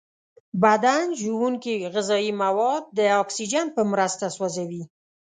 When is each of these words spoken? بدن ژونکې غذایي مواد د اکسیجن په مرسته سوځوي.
بدن 0.63 1.05
ژونکې 1.21 1.73
غذایي 1.93 2.31
مواد 2.43 2.83
د 2.97 2.99
اکسیجن 3.21 3.67
په 3.75 3.81
مرسته 3.91 4.25
سوځوي. 4.35 4.83